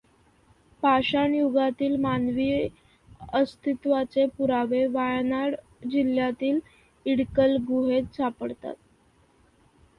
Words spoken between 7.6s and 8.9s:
गुहेत सापडतात.